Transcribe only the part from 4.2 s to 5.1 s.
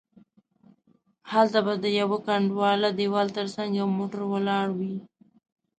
ولاړ وي.